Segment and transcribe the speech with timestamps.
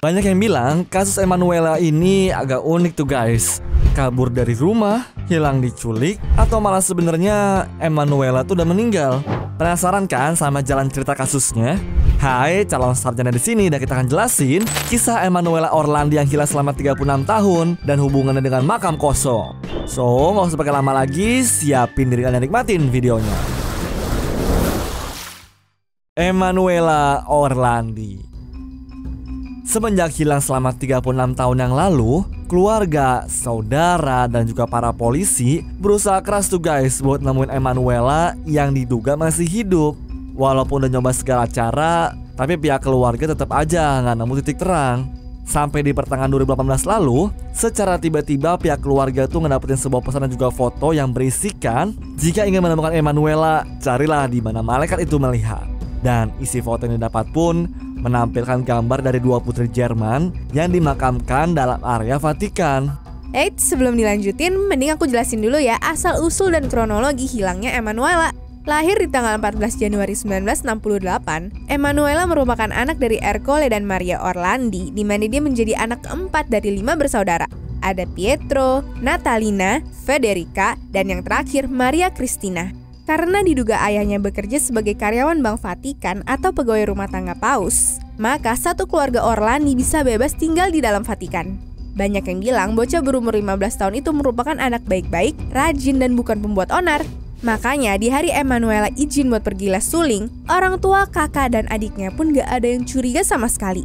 [0.00, 3.60] Banyak yang bilang kasus Emanuela ini agak unik tuh guys.
[3.92, 9.20] Kabur dari rumah, hilang diculik, atau malah sebenarnya Emanuela tuh udah meninggal.
[9.60, 11.76] Penasaran kan sama jalan cerita kasusnya?
[12.16, 16.72] Hai, calon sarjana di sini dan kita akan jelasin kisah Emanuela Orlandi yang hilang selama
[16.72, 19.52] 36 tahun dan hubungannya dengan makam kosong.
[19.84, 23.36] So, nggak usah pakai lama lagi, siapin diri kalian nikmatin videonya.
[26.16, 28.29] Emanuela Orlandi
[29.70, 36.50] Semenjak hilang selama 36 tahun yang lalu, keluarga, saudara, dan juga para polisi berusaha keras
[36.50, 39.94] tuh guys buat nemuin Emanuela yang diduga masih hidup.
[40.34, 45.06] Walaupun udah nyoba segala cara, tapi pihak keluarga tetap aja nggak nemu titik terang.
[45.46, 50.50] Sampai di pertengahan 2018 lalu, secara tiba-tiba pihak keluarga tuh ngedapetin sebuah pesan dan juga
[50.50, 55.62] foto yang berisikan jika ingin menemukan Emanuela, carilah di mana malaikat itu melihat.
[56.02, 61.80] Dan isi foto yang didapat pun menampilkan gambar dari dua putri Jerman yang dimakamkan dalam
[61.84, 62.90] area Vatikan.
[63.30, 68.34] Eits, sebelum dilanjutin, mending aku jelasin dulu ya asal-usul dan kronologi hilangnya Emanuela.
[68.68, 75.00] Lahir di tanggal 14 Januari 1968, Emanuela merupakan anak dari Ercole dan Maria Orlandi, di
[75.00, 77.48] mana dia menjadi anak keempat dari lima bersaudara.
[77.80, 82.79] Ada Pietro, Natalina, Federica, dan yang terakhir Maria Cristina.
[83.10, 88.86] Karena diduga ayahnya bekerja sebagai karyawan Bank Vatikan atau pegawai rumah tangga Paus, maka satu
[88.86, 91.58] keluarga Orlandi bisa bebas tinggal di dalam Vatikan.
[91.98, 96.70] Banyak yang bilang bocah berumur 15 tahun itu merupakan anak baik-baik, rajin dan bukan pembuat
[96.70, 97.02] onar.
[97.42, 102.30] Makanya di hari Emanuela izin buat pergi les suling, orang tua, kakak, dan adiknya pun
[102.30, 103.82] gak ada yang curiga sama sekali.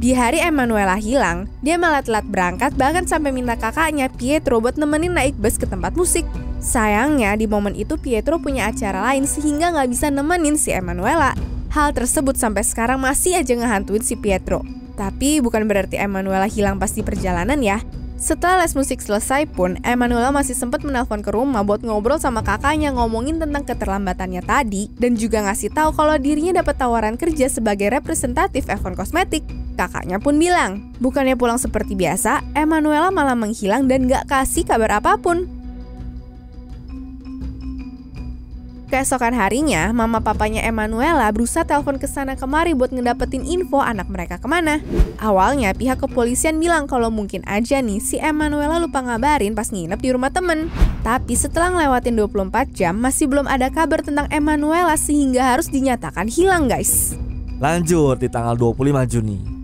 [0.00, 5.12] Di hari Emanuela hilang, dia malah telat berangkat bahkan sampai minta kakaknya Pietro buat nemenin
[5.12, 6.24] naik bus ke tempat musik.
[6.56, 11.36] Sayangnya di momen itu Pietro punya acara lain sehingga nggak bisa nemenin si Emanuela.
[11.76, 14.64] Hal tersebut sampai sekarang masih aja ngehantuin si Pietro.
[14.96, 17.84] Tapi bukan berarti Emanuela hilang pas di perjalanan ya.
[18.16, 22.88] Setelah les musik selesai pun, Emanuela masih sempat menelpon ke rumah buat ngobrol sama kakaknya
[22.96, 28.64] ngomongin tentang keterlambatannya tadi dan juga ngasih tahu kalau dirinya dapat tawaran kerja sebagai representatif
[28.72, 29.44] Avon Kosmetik.
[29.80, 35.16] Kakaknya pun bilang, bukannya pulang seperti biasa, Emanuela malah menghilang dan gak kasih kabar apa
[35.16, 35.48] pun.
[38.92, 44.36] Keesokan harinya, mama papanya Emanuela berusaha telepon ke sana kemari buat ngedapetin info anak mereka
[44.36, 44.84] ke mana.
[45.16, 50.10] Awalnya pihak kepolisian bilang kalau mungkin aja nih si Emanuela lupa ngabarin pas nginep di
[50.12, 50.68] rumah temen.
[51.00, 56.68] Tapi setelah ngelewatin 24 jam masih belum ada kabar tentang Emanuela sehingga harus dinyatakan hilang
[56.68, 57.16] guys.
[57.62, 59.59] Lanjut di tanggal 25 Juni.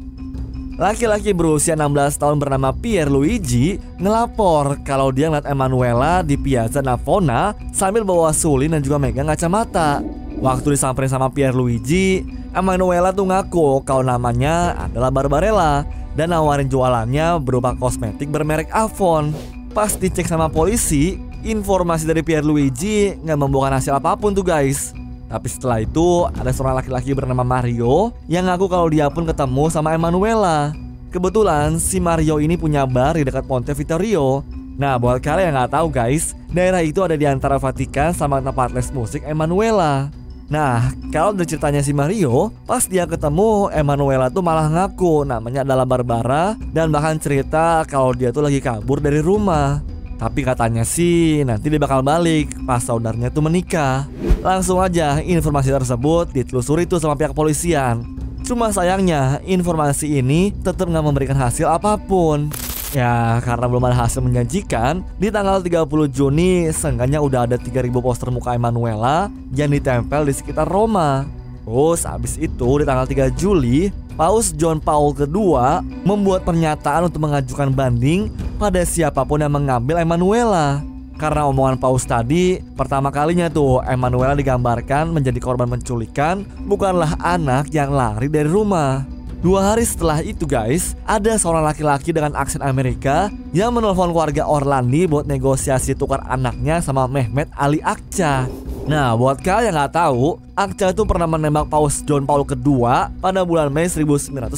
[0.77, 7.57] Laki-laki berusia 16 tahun bernama Pierre Luigi ngelapor kalau dia ngeliat Emanuela di Piazza Navona
[7.73, 10.05] sambil bawa sulin dan juga megang kacamata.
[10.37, 12.21] Waktu disamperin sama Pierre Luigi,
[12.53, 19.33] Emanuela tuh ngaku kalau namanya adalah Barbarella dan nawarin jualannya berupa kosmetik bermerek Avon.
[19.73, 24.93] Pas dicek sama polisi, informasi dari Pierre Luigi nggak membuahkan hasil apa pun tuh guys.
[25.27, 29.95] Tapi setelah itu ada seorang laki-laki bernama Mario yang ngaku kalau dia pun ketemu sama
[29.95, 30.71] Emanuela.
[31.11, 34.47] Kebetulan si Mario ini punya bar di dekat Ponte Vittorio.
[34.77, 38.71] Nah buat kalian yang nggak tahu guys, daerah itu ada di antara Vatikan sama tempat
[38.71, 40.13] les musik Emanuela.
[40.47, 45.83] Nah, kalau dari ceritanya si Mario, pas dia ketemu Emanuela tuh malah ngaku namanya adalah
[45.83, 49.83] Barbara dan bahkan cerita kalau dia tuh lagi kabur dari rumah.
[50.17, 54.09] Tapi katanya sih nanti dia bakal balik pas saudaranya tuh menikah.
[54.41, 58.01] Langsung aja informasi tersebut ditelusuri tuh sama pihak polisian.
[58.47, 62.49] Cuma sayangnya informasi ini tetap nggak memberikan hasil apa pun.
[62.95, 68.31] Ya karena belum ada hasil menjanjikan Di tanggal 30 Juni Seenggaknya udah ada 3000 poster
[68.31, 71.27] muka Emanuela Yang ditempel di sekitar Roma
[71.67, 75.61] Terus abis itu di tanggal 3 Juli Paus John Paul II
[76.09, 80.81] membuat pernyataan untuk mengajukan banding pada siapa pun yang mengambil Emanuela.
[81.17, 87.89] Karena omongan Paus tadi, pertama kalinya tuh Emanuela digambarkan menjadi korban penculikan, bukanlah anak yang
[87.89, 89.09] lari dari rumah.
[89.41, 95.09] Dua hari setelah itu guys, ada seorang laki-laki dengan aksen Amerika yang menelpon keluarga Orlandi
[95.09, 98.49] buat negosiasi tukar anaknya sama Mehmet Ali Akca.
[98.87, 102.85] Nah, buat kalian yang nggak tahu, Akca itu pernah menembak Paus John Paul II
[103.21, 104.53] pada bulan Mei 1981.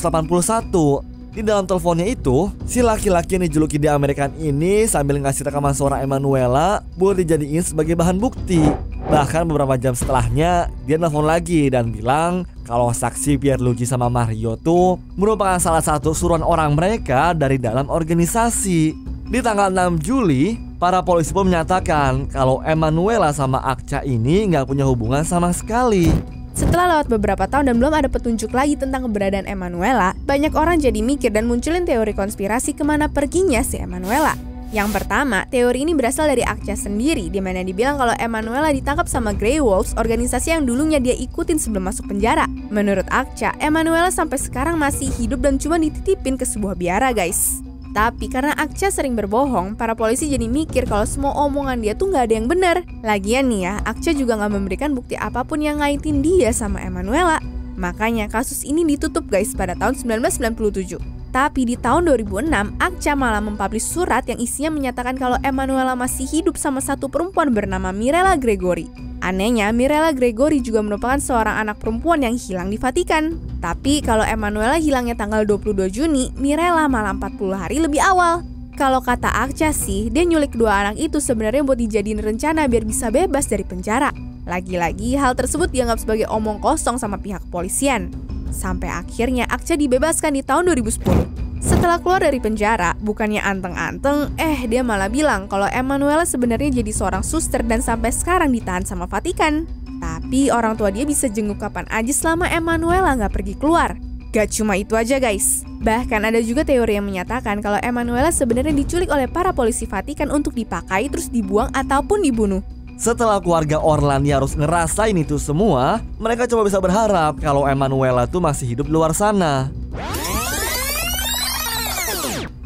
[1.38, 6.02] Di dalam teleponnya itu, si laki-laki yang dijuluki di Amerika ini sambil ngasih rekaman suara
[6.02, 8.58] Emanuela buat dijadiin sebagai bahan bukti.
[9.06, 14.58] Bahkan beberapa jam setelahnya, dia nelfon lagi dan bilang kalau saksi Pierre Luigi sama Mario
[14.58, 18.98] tuh merupakan salah satu suruhan orang mereka dari dalam organisasi.
[19.30, 24.86] Di tanggal 6 Juli, Para polisi pun menyatakan kalau Emanuela sama Akca ini nggak punya
[24.86, 26.37] hubungan sama sekali.
[26.58, 30.98] Setelah lewat beberapa tahun dan belum ada petunjuk lagi tentang keberadaan Emanuela, banyak orang jadi
[31.06, 34.34] mikir dan munculin teori konspirasi ke mana perginya si Emanuela.
[34.74, 39.38] Yang pertama, teori ini berasal dari Akca sendiri, di mana dibilang kalau Emanuela ditangkap sama
[39.38, 42.50] Grey Wolves, organisasi yang dulunya dia ikutin sebelum masuk penjara.
[42.74, 47.62] Menurut Akca, Emanuela sampai sekarang masih hidup dan cuma dititipin ke sebuah biara, guys.
[47.98, 52.30] Tapi karena Akca sering berbohong, para polisi jadi mikir kalau semua omongan dia tuh nggak
[52.30, 52.76] ada yang benar.
[53.02, 57.42] Lagian nih ya, Akca juga nggak memberikan bukti apa pun yang ngaitin dia sama Emanuela.
[57.74, 60.94] Makanya kasus ini ditutup guys pada tahun 1997.
[61.34, 66.54] Tapi di tahun 2006, Akca malah mempublish surat yang isinya menyatakan kalau Emanuela masih hidup
[66.54, 68.86] sama satu perempuan bernama Mirella Gregory.
[69.26, 73.47] Anehnya, Mirella Gregory juga merupakan seorang anak perempuan yang hilang di Vatikan.
[73.58, 78.46] Tapi kalau Emanuela hilangnya tanggal 22 Juni, Mirella malah 40 hari lebih awal.
[78.78, 83.10] Kalau kata Akca sih, dia nyulik dua anak itu sebenarnya buat dijadiin rencana biar bisa
[83.10, 84.14] bebas dari penjara.
[84.46, 88.14] Lagi-lagi, hal tersebut dianggap sebagai omong kosong sama pihak kepolisian.
[88.54, 91.58] Sampai akhirnya Akca dibebaskan di tahun 2010.
[91.58, 97.26] Setelah keluar dari penjara, bukannya anteng-anteng, eh dia malah bilang kalau Emanuela sebenarnya jadi seorang
[97.26, 99.66] suster dan sampai sekarang ditahan sama Vatikan.
[99.98, 103.98] Tapi orang tua dia bisa jenguk kapan aja selama Emanuela nggak pergi keluar.
[104.28, 105.64] Gak cuma itu aja guys.
[105.80, 110.52] Bahkan ada juga teori yang menyatakan kalau Emanuela sebenarnya diculik oleh para polisi Vatikan untuk
[110.52, 112.60] dipakai terus dibuang ataupun dibunuh.
[112.98, 118.74] Setelah keluarga Orlandi harus ngerasain itu semua, mereka coba bisa berharap kalau Emanuela tuh masih
[118.74, 119.70] hidup di luar sana.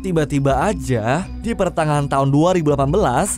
[0.03, 2.75] Tiba-tiba aja di pertengahan tahun 2018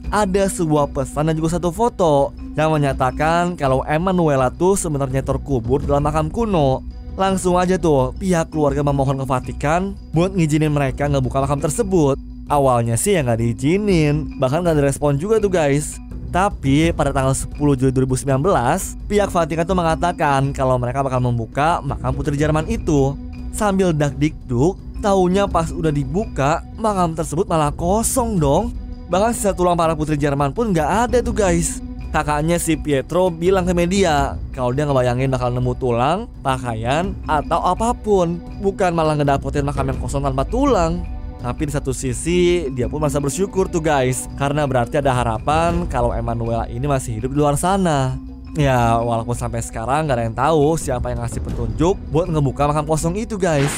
[0.08, 6.00] ada sebuah pesan dan juga satu foto yang menyatakan kalau Emanuela tuh sebenarnya terkubur dalam
[6.00, 6.80] makam kuno.
[7.20, 12.16] Langsung aja tuh pihak keluarga memohon ke Vatikan buat ngizinin mereka ngebuka makam tersebut.
[12.48, 16.00] Awalnya sih ya nggak diizinin, bahkan nggak direspon juga tuh guys.
[16.32, 22.16] Tapi pada tanggal 10 Juli 2019, pihak Vatikan itu mengatakan kalau mereka bakal membuka makam
[22.16, 23.12] putri Jerman itu.
[23.54, 24.74] Sambil dak dikduk,
[25.04, 28.72] taunya pas udah dibuka, makam tersebut malah kosong dong.
[29.12, 31.84] Bahkan sisa tulang para putri Jerman pun nggak ada tuh guys.
[32.08, 37.92] Kakaknya si Pietro bilang ke media kalau dia ngebayangin bakal nemu tulang, pakaian, atau apa
[37.92, 38.40] pun.
[38.64, 41.04] Bukan malah ngedapetin makam yang kosong tanpa tulang.
[41.44, 46.16] Tapi di satu sisi dia pun merasa bersyukur tuh guys Karena berarti ada harapan kalau
[46.16, 48.16] Emanuela ini masih hidup di luar sana
[48.56, 52.88] Ya walaupun sampai sekarang gak ada yang tahu siapa yang ngasih petunjuk buat ngebuka makam
[52.88, 53.68] kosong itu guys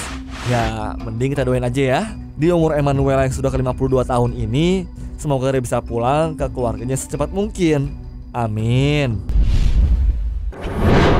[0.46, 2.02] Ya mending kita doain aja ya
[2.38, 4.87] Di umur Emanuela yang sudah ke 52 tahun ini
[5.19, 7.90] Semoga dia bisa pulang ke keluarganya secepat mungkin
[8.31, 9.19] Amin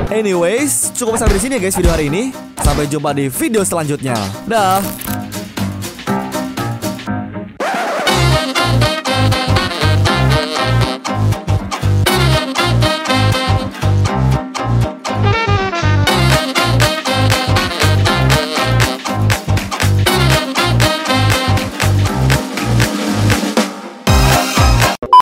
[0.07, 2.31] Anyways, cukup sampai di sini ya guys video hari ini.
[2.63, 4.15] Sampai jumpa di video selanjutnya.
[4.47, 4.79] Dah.